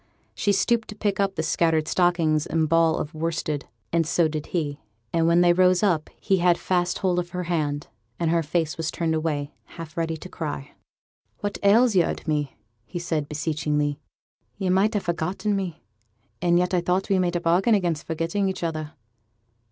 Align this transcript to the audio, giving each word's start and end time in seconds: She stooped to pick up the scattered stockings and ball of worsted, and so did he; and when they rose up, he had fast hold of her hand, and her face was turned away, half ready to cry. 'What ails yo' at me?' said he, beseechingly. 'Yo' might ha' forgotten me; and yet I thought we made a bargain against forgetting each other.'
She 0.33 0.51
stooped 0.51 0.87
to 0.87 0.95
pick 0.95 1.19
up 1.19 1.35
the 1.35 1.43
scattered 1.43 1.87
stockings 1.87 2.47
and 2.47 2.67
ball 2.67 2.97
of 2.97 3.13
worsted, 3.13 3.67
and 3.93 4.07
so 4.07 4.27
did 4.27 4.47
he; 4.47 4.79
and 5.13 5.27
when 5.27 5.41
they 5.41 5.53
rose 5.53 5.83
up, 5.83 6.09
he 6.19 6.37
had 6.37 6.57
fast 6.57 6.97
hold 6.97 7.19
of 7.19 7.29
her 7.29 7.43
hand, 7.43 7.85
and 8.19 8.31
her 8.31 8.41
face 8.41 8.77
was 8.77 8.89
turned 8.89 9.13
away, 9.13 9.53
half 9.77 9.95
ready 9.95 10.17
to 10.17 10.27
cry. 10.27 10.71
'What 11.41 11.59
ails 11.61 11.95
yo' 11.95 12.05
at 12.05 12.27
me?' 12.27 12.57
said 12.97 13.25
he, 13.25 13.27
beseechingly. 13.27 13.99
'Yo' 14.57 14.71
might 14.71 14.95
ha' 14.95 15.03
forgotten 15.03 15.55
me; 15.55 15.83
and 16.41 16.57
yet 16.57 16.73
I 16.73 16.81
thought 16.81 17.07
we 17.09 17.19
made 17.19 17.35
a 17.35 17.39
bargain 17.39 17.75
against 17.75 18.07
forgetting 18.07 18.49
each 18.49 18.63
other.' 18.63 18.93